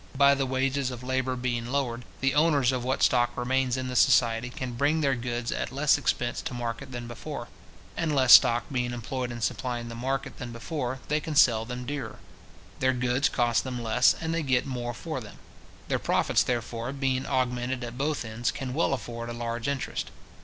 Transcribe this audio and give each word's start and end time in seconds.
By 0.15 0.33
the 0.33 0.47
wages 0.47 0.89
of 0.89 1.03
labour 1.03 1.35
being 1.35 1.67
lowered, 1.67 2.05
the 2.21 2.33
owners 2.33 2.71
of 2.71 2.83
what 2.83 3.03
stock 3.03 3.37
remains 3.37 3.77
in 3.77 3.87
the 3.87 3.95
society 3.95 4.49
can 4.49 4.71
bring 4.73 5.01
their 5.01 5.13
goods 5.13 5.51
at 5.51 5.71
less 5.71 5.95
expense 5.95 6.41
to 6.41 6.55
market 6.55 6.91
than 6.91 7.07
before; 7.07 7.49
and 7.95 8.15
less 8.15 8.33
stock 8.33 8.63
being 8.71 8.93
employed 8.93 9.31
in 9.31 9.41
supplying 9.41 9.89
the 9.89 9.93
market 9.93 10.39
than 10.39 10.51
before, 10.51 11.01
they 11.07 11.19
can 11.19 11.35
sell 11.35 11.65
them 11.65 11.85
dearer. 11.85 12.17
Their 12.79 12.93
goods 12.93 13.29
cost 13.29 13.63
them 13.63 13.83
less, 13.83 14.15
and 14.19 14.33
they 14.33 14.41
get 14.41 14.65
more 14.65 14.95
for 14.95 15.21
them. 15.21 15.35
Their 15.87 15.99
profits, 15.99 16.41
therefore, 16.41 16.91
being 16.93 17.27
augmented 17.27 17.83
at 17.83 17.95
both 17.95 18.25
ends, 18.25 18.49
can 18.49 18.73
well 18.73 18.95
afford 18.95 19.29
a 19.29 19.33
large 19.33 19.67
interest. 19.67 20.09